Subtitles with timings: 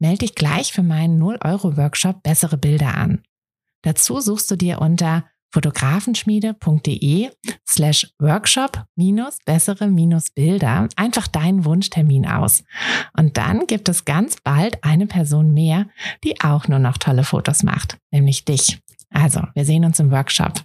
[0.00, 3.22] Melde dich gleich für meinen 0-Euro-Workshop Bessere Bilder an.
[3.82, 7.30] Dazu suchst du dir unter fotografenschmiede.de
[7.68, 12.62] slash workshop minus bessere minus Bilder einfach deinen Wunschtermin aus.
[13.16, 15.86] Und dann gibt es ganz bald eine Person mehr,
[16.24, 18.80] die auch nur noch tolle Fotos macht, nämlich dich.
[19.10, 20.62] Also, wir sehen uns im Workshop.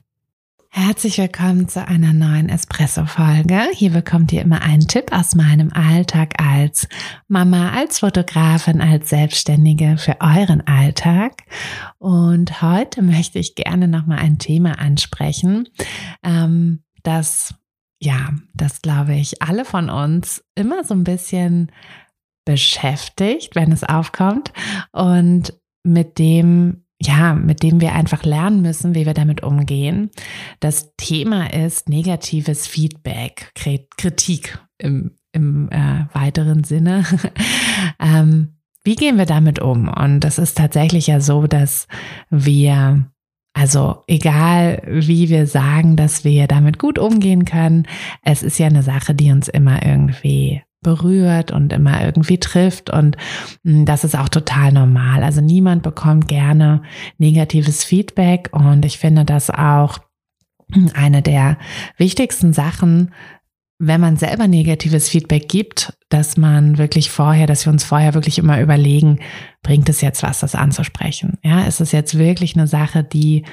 [0.78, 3.70] Herzlich willkommen zu einer neuen Espresso-Folge.
[3.72, 6.90] Hier bekommt ihr immer einen Tipp aus meinem Alltag als
[7.30, 11.44] Mama, als Fotografin, als Selbstständige für euren Alltag.
[11.98, 15.70] Und heute möchte ich gerne nochmal ein Thema ansprechen,
[16.24, 17.56] ähm, das,
[18.02, 21.72] ja, das glaube ich, alle von uns immer so ein bisschen
[22.44, 24.52] beschäftigt, wenn es aufkommt
[24.92, 30.12] und mit dem ja, mit dem wir einfach lernen müssen, wie wir damit umgehen.
[30.60, 33.52] Das Thema ist negatives Feedback,
[33.98, 37.06] Kritik im, im äh, weiteren Sinne.
[38.00, 39.90] ähm, wie gehen wir damit um?
[39.90, 41.88] Und das ist tatsächlich ja so, dass
[42.30, 43.06] wir
[43.58, 47.88] also egal, wie wir sagen, dass wir damit gut umgehen können,
[48.22, 52.90] es ist ja eine Sache, die uns immer irgendwie berührt und immer irgendwie trifft.
[52.90, 53.18] Und
[53.66, 55.24] hm, das ist auch total normal.
[55.24, 56.84] Also niemand bekommt gerne
[57.18, 58.50] negatives Feedback.
[58.54, 59.98] Und ich finde das auch
[60.94, 61.58] eine der
[61.98, 63.12] wichtigsten Sachen,
[63.78, 68.38] wenn man selber negatives Feedback gibt, dass man wirklich vorher, dass wir uns vorher wirklich
[68.38, 69.20] immer überlegen,
[69.64, 71.38] bringt es jetzt was, das anzusprechen?
[71.44, 73.44] Ja, ist es jetzt wirklich eine Sache, die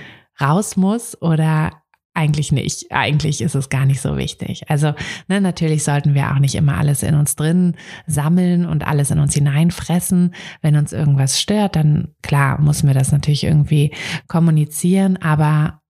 [0.41, 1.82] raus muss oder
[2.15, 2.87] eigentlich nicht.
[2.91, 4.69] Eigentlich ist es gar nicht so wichtig.
[4.69, 4.95] Also
[5.29, 7.75] ne, natürlich sollten wir auch nicht immer alles in uns drin
[8.07, 10.35] sammeln und alles in uns hineinfressen.
[10.61, 13.93] Wenn uns irgendwas stört, dann klar müssen wir das natürlich irgendwie
[14.29, 15.81] kommunizieren, aber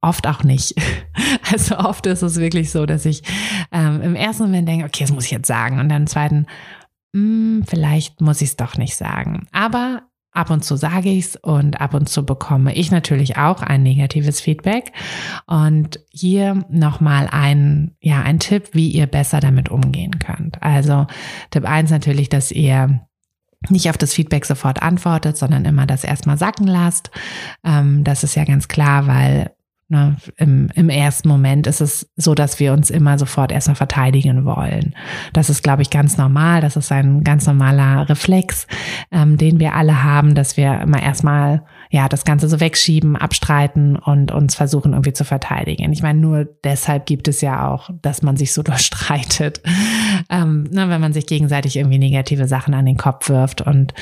[0.00, 0.74] oft auch nicht.
[1.50, 3.22] Also oft ist es wirklich so, dass ich
[3.72, 5.80] ähm, im ersten Moment denke, okay, das muss ich jetzt sagen.
[5.80, 6.46] Und dann im zweiten,
[7.12, 9.46] mh, hm, vielleicht muss ich es doch nicht sagen.
[9.52, 13.62] Aber Ab und zu sage ich es und ab und zu bekomme ich natürlich auch
[13.62, 14.92] ein negatives Feedback.
[15.46, 20.62] Und hier nochmal ein, ja, ein Tipp, wie ihr besser damit umgehen könnt.
[20.62, 21.06] Also
[21.50, 23.06] Tipp eins natürlich, dass ihr
[23.68, 27.10] nicht auf das Feedback sofort antwortet, sondern immer das erstmal sacken lasst.
[27.64, 29.52] Ähm, das ist ja ganz klar, weil
[29.92, 34.46] Ne, im, Im ersten Moment ist es so, dass wir uns immer sofort erstmal verteidigen
[34.46, 34.94] wollen.
[35.34, 36.62] Das ist, glaube ich, ganz normal.
[36.62, 38.66] Das ist ein ganz normaler Reflex,
[39.10, 43.96] ähm, den wir alle haben, dass wir immer erstmal ja das Ganze so wegschieben, abstreiten
[43.96, 45.92] und uns versuchen irgendwie zu verteidigen.
[45.92, 49.60] Ich meine, nur deshalb gibt es ja auch, dass man sich so durchstreitet,
[50.30, 53.92] ähm, ne, wenn man sich gegenseitig irgendwie negative Sachen an den Kopf wirft und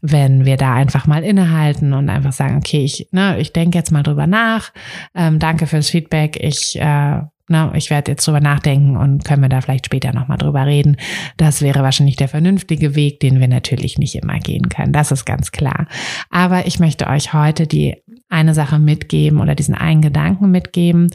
[0.00, 3.90] wenn wir da einfach mal innehalten und einfach sagen, okay, ich, ne, ich denke jetzt
[3.90, 4.72] mal drüber nach.
[5.14, 6.38] Ähm, danke fürs Feedback.
[6.40, 10.38] Ich, äh, na, ich werde jetzt drüber nachdenken und können wir da vielleicht später nochmal
[10.38, 10.96] drüber reden.
[11.36, 14.92] Das wäre wahrscheinlich der vernünftige Weg, den wir natürlich nicht immer gehen können.
[14.92, 15.88] Das ist ganz klar.
[16.30, 17.96] Aber ich möchte euch heute die
[18.28, 21.10] eine Sache mitgeben oder diesen einen Gedanken mitgeben,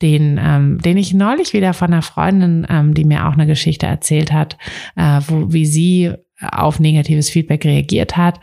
[0.00, 3.86] den, ähm, den ich neulich wieder von einer Freundin, ähm, die mir auch eine Geschichte
[3.86, 4.56] erzählt hat,
[4.94, 8.38] äh, wo, wie sie auf negatives Feedback reagiert hat.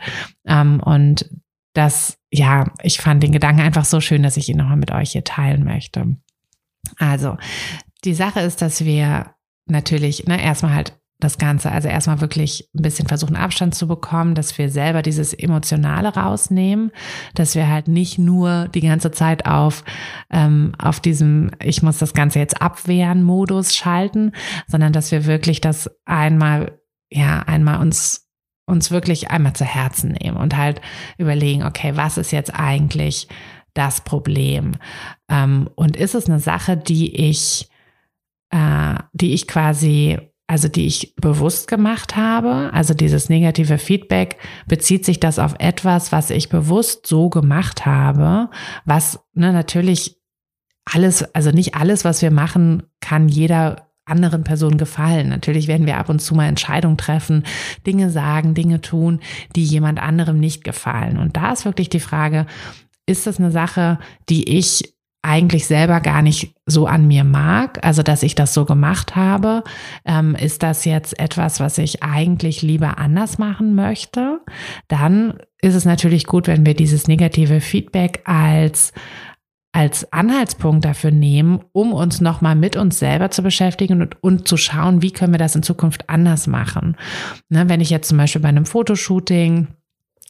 [0.46, 1.30] Ähm, und
[1.72, 5.12] das, ja, ich fand den Gedanken einfach so schön, dass ich ihn nochmal mit euch
[5.12, 6.18] hier teilen möchte.
[6.98, 7.36] Also,
[8.04, 9.34] die Sache ist, dass wir
[9.66, 14.36] natürlich, ne, erstmal halt das Ganze, also erstmal wirklich ein bisschen versuchen, Abstand zu bekommen,
[14.36, 16.92] dass wir selber dieses Emotionale rausnehmen,
[17.34, 19.84] dass wir halt nicht nur die ganze Zeit auf,
[20.30, 24.32] ähm, auf diesem, ich muss das Ganze jetzt abwehren Modus schalten,
[24.68, 26.78] sondern dass wir wirklich das einmal,
[27.10, 28.24] ja, einmal uns
[28.66, 30.82] uns wirklich einmal zu Herzen nehmen und halt
[31.16, 33.26] überlegen, okay, was ist jetzt eigentlich
[33.78, 34.72] das Problem?
[35.28, 37.68] Ähm, und ist es eine Sache, die ich,
[38.50, 42.70] äh, die ich quasi, also die ich bewusst gemacht habe?
[42.72, 44.36] Also dieses negative Feedback,
[44.66, 48.50] bezieht sich das auf etwas, was ich bewusst so gemacht habe,
[48.84, 50.16] was ne, natürlich
[50.84, 55.28] alles, also nicht alles, was wir machen, kann jeder anderen Personen gefallen.
[55.28, 57.44] Natürlich werden wir ab und zu mal Entscheidungen treffen,
[57.86, 59.20] Dinge sagen, Dinge tun,
[59.54, 61.18] die jemand anderem nicht gefallen.
[61.18, 62.46] Und da ist wirklich die Frage,
[63.08, 68.02] ist das eine Sache, die ich eigentlich selber gar nicht so an mir mag, also
[68.02, 69.64] dass ich das so gemacht habe,
[70.04, 74.40] ähm, ist das jetzt etwas, was ich eigentlich lieber anders machen möchte,
[74.86, 78.92] dann ist es natürlich gut, wenn wir dieses negative Feedback als
[79.72, 84.56] als Anhaltspunkt dafür nehmen, um uns nochmal mit uns selber zu beschäftigen und, und, zu
[84.56, 86.96] schauen, wie können wir das in Zukunft anders machen.
[87.50, 89.68] Ne, wenn ich jetzt zum Beispiel bei einem Fotoshooting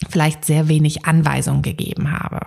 [0.09, 2.47] vielleicht sehr wenig Anweisungen gegeben habe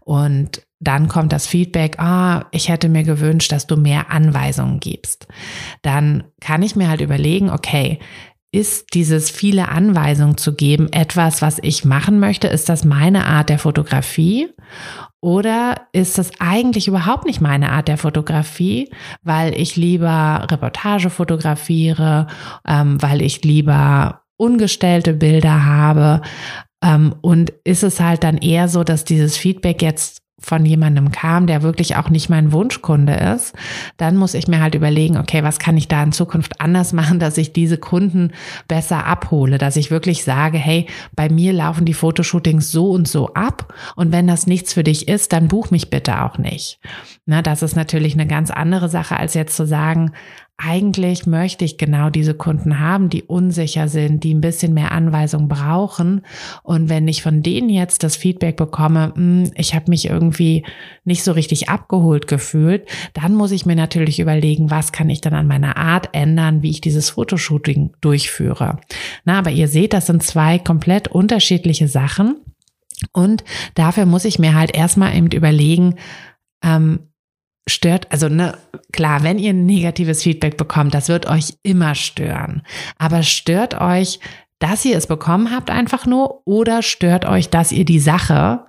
[0.00, 5.26] und dann kommt das Feedback, ah, ich hätte mir gewünscht, dass du mehr Anweisungen gibst.
[5.82, 8.00] Dann kann ich mir halt überlegen, okay,
[8.52, 12.46] ist dieses viele Anweisungen zu geben etwas, was ich machen möchte?
[12.46, 14.48] Ist das meine Art der Fotografie?
[15.20, 18.92] Oder ist das eigentlich überhaupt nicht meine Art der Fotografie,
[19.22, 22.28] weil ich lieber Reportage fotografiere,
[22.64, 26.20] ähm, weil ich lieber ungestellte Bilder habe?
[26.82, 31.46] Ähm, und ist es halt dann eher so, dass dieses Feedback jetzt von jemandem kam,
[31.46, 33.54] der wirklich auch nicht mein Wunschkunde ist,
[33.96, 37.18] dann muss ich mir halt überlegen, okay, was kann ich da in Zukunft anders machen,
[37.18, 38.32] dass ich diese Kunden
[38.68, 40.86] besser abhole, dass ich wirklich sage, hey,
[41.16, 45.08] bei mir laufen die Fotoshootings so und so ab und wenn das nichts für dich
[45.08, 46.78] ist, dann buch mich bitte auch nicht.
[47.26, 50.12] Na, das ist natürlich eine ganz andere Sache, als jetzt zu sagen,
[50.56, 55.48] eigentlich möchte ich genau diese Kunden haben, die unsicher sind, die ein bisschen mehr Anweisung
[55.48, 56.22] brauchen.
[56.62, 60.64] Und wenn ich von denen jetzt das Feedback bekomme, hm, ich habe mich irgendwie
[61.04, 65.34] nicht so richtig abgeholt gefühlt, dann muss ich mir natürlich überlegen, was kann ich dann
[65.34, 68.78] an meiner Art ändern, wie ich dieses Fotoshooting durchführe.
[69.24, 72.36] Na, aber ihr seht, das sind zwei komplett unterschiedliche Sachen.
[73.12, 73.42] Und
[73.74, 75.96] dafür muss ich mir halt erstmal eben überlegen,
[76.62, 77.00] ähm,
[77.68, 78.58] stört, also ne,
[78.92, 82.62] klar, wenn ihr negatives Feedback bekommt, das wird euch immer stören.
[82.98, 84.20] Aber stört euch,
[84.58, 88.64] dass ihr es bekommen habt einfach nur oder stört euch, dass ihr die Sache,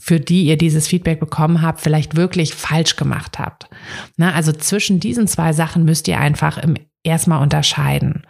[0.00, 3.68] für die ihr dieses Feedback bekommen habt, vielleicht wirklich falsch gemacht habt.
[4.16, 8.22] Na, also zwischen diesen zwei Sachen müsst ihr einfach im erstmal unterscheiden.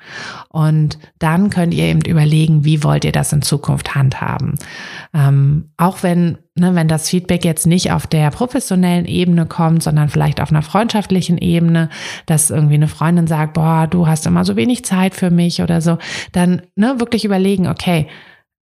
[0.49, 4.55] Und dann könnt ihr eben überlegen, wie wollt ihr das in Zukunft handhaben.
[5.13, 10.09] Ähm, auch wenn, ne, wenn das Feedback jetzt nicht auf der professionellen Ebene kommt, sondern
[10.09, 11.91] vielleicht auf einer freundschaftlichen Ebene,
[12.27, 15.81] dass irgendwie eine Freundin sagt, boah, du hast immer so wenig Zeit für mich oder
[15.81, 15.99] so,
[16.33, 18.09] dann ne, wirklich überlegen, okay,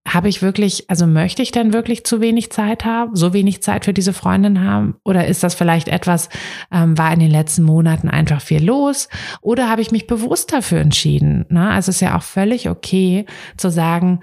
[0.08, 3.84] habe ich wirklich, also möchte ich denn wirklich zu wenig Zeit haben, so wenig Zeit
[3.84, 4.96] für diese Freundin haben?
[5.04, 6.28] Oder ist das vielleicht etwas,
[6.72, 9.08] ähm, war in den letzten Monaten einfach viel los?
[9.40, 11.44] Oder habe ich mich bewusst dafür entschieden?
[11.50, 11.70] Ne?
[11.70, 13.26] Also es ist ja auch völlig okay
[13.56, 14.20] zu sagen,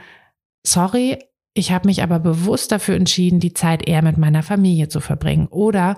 [0.65, 1.19] sorry,
[1.53, 5.47] ich habe mich aber bewusst dafür entschieden, die Zeit eher mit meiner Familie zu verbringen.
[5.47, 5.97] Oder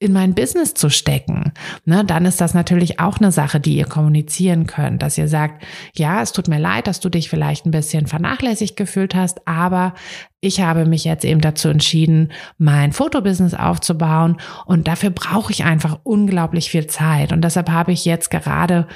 [0.00, 1.52] in mein Business zu stecken,
[1.84, 5.64] ne, dann ist das natürlich auch eine Sache, die ihr kommunizieren könnt, dass ihr sagt,
[5.94, 9.94] ja, es tut mir leid, dass du dich vielleicht ein bisschen vernachlässigt gefühlt hast, aber
[10.40, 14.36] ich habe mich jetzt eben dazu entschieden, mein Fotobusiness aufzubauen
[14.66, 17.32] und dafür brauche ich einfach unglaublich viel Zeit.
[17.32, 18.86] Und deshalb habe ich jetzt gerade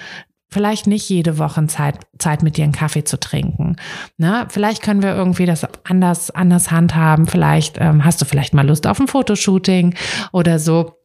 [0.53, 3.77] vielleicht nicht jede Woche Zeit, Zeit mit dir einen Kaffee zu trinken.
[4.19, 7.27] Na, vielleicht können wir irgendwie das anders, anders handhaben.
[7.27, 9.95] Vielleicht ähm, hast du vielleicht mal Lust auf ein Fotoshooting
[10.33, 10.99] oder so.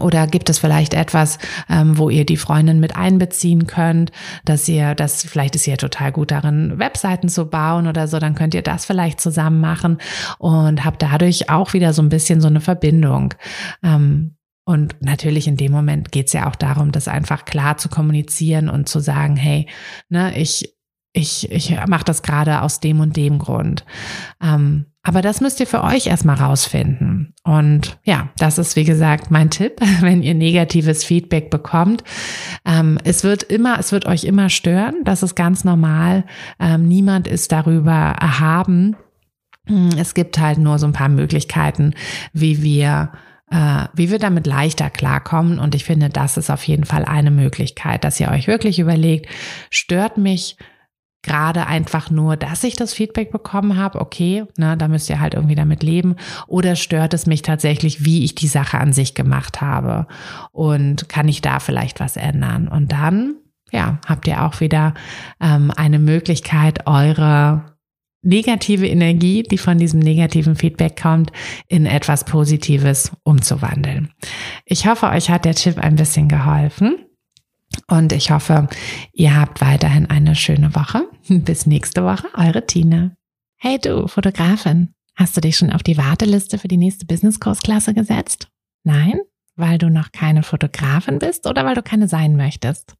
[0.00, 1.38] Oder gibt es vielleicht etwas,
[1.68, 4.12] ähm, wo ihr die Freundin mit einbeziehen könnt,
[4.44, 8.36] dass ihr, das vielleicht ist ihr total gut darin, Webseiten zu bauen oder so, dann
[8.36, 9.98] könnt ihr das vielleicht zusammen machen
[10.38, 13.34] und habt dadurch auch wieder so ein bisschen so eine Verbindung.
[13.82, 14.33] Ähm,
[14.64, 18.68] und natürlich in dem Moment geht es ja auch darum, das einfach klar zu kommunizieren
[18.68, 19.66] und zu sagen, hey,
[20.08, 20.74] ne, ich,
[21.12, 23.84] ich, ich mache das gerade aus dem und dem Grund.
[24.42, 27.34] Ähm, aber das müsst ihr für euch erstmal rausfinden.
[27.42, 32.02] Und ja, das ist wie gesagt mein Tipp, wenn ihr negatives Feedback bekommt.
[32.64, 34.94] Ähm, es wird immer, es wird euch immer stören.
[35.04, 36.24] Das ist ganz normal.
[36.58, 38.96] Ähm, niemand ist darüber erhaben.
[39.98, 41.94] Es gibt halt nur so ein paar Möglichkeiten,
[42.32, 43.12] wie wir
[43.50, 45.58] äh, wie wir damit leichter klarkommen.
[45.58, 49.28] Und ich finde, das ist auf jeden Fall eine Möglichkeit, dass ihr euch wirklich überlegt,
[49.70, 50.56] stört mich
[51.24, 55.34] gerade einfach nur, dass ich das Feedback bekommen habe, okay, ne, da müsst ihr halt
[55.34, 59.60] irgendwie damit leben, oder stört es mich tatsächlich, wie ich die Sache an sich gemacht
[59.60, 60.06] habe
[60.52, 62.68] und kann ich da vielleicht was ändern?
[62.68, 63.36] Und dann,
[63.72, 64.94] ja, habt ihr auch wieder
[65.40, 67.73] ähm, eine Möglichkeit, eure
[68.24, 71.30] negative Energie, die von diesem negativen Feedback kommt,
[71.68, 74.10] in etwas Positives umzuwandeln.
[74.64, 76.96] Ich hoffe, euch hat der Tipp ein bisschen geholfen.
[77.88, 78.68] Und ich hoffe,
[79.12, 81.08] ihr habt weiterhin eine schöne Woche.
[81.28, 83.12] Bis nächste Woche, eure Tina.
[83.56, 88.48] Hey du, Fotografin, hast du dich schon auf die Warteliste für die nächste Business-Kursklasse gesetzt?
[88.84, 89.20] Nein?
[89.56, 92.94] Weil du noch keine Fotografin bist oder weil du keine sein möchtest?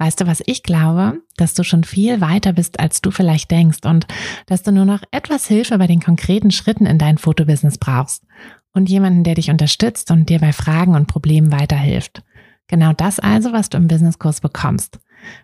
[0.00, 1.20] Weißt du, was ich glaube?
[1.36, 4.06] Dass du schon viel weiter bist, als du vielleicht denkst und
[4.46, 8.24] dass du nur noch etwas Hilfe bei den konkreten Schritten in dein Fotobusiness brauchst.
[8.72, 12.22] und jemanden, der dich unterstützt und dir bei Fragen und Problemen weiterhilft.
[12.68, 15.00] Genau das also, was du im Businesskurs bekommst.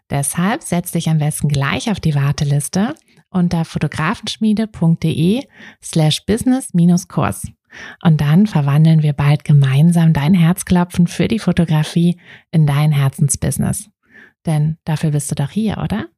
[0.08, 2.94] Deshalb setz dich am besten gleich auf die Warteliste
[3.28, 5.42] unter fotografenschmiede.de
[5.82, 7.48] slash business-kurs.
[8.02, 12.18] Und dann verwandeln wir bald gemeinsam dein Herzklopfen für die Fotografie
[12.52, 13.90] in dein Herzensbusiness.
[14.46, 16.08] Denn dafür bist du doch hier, oder?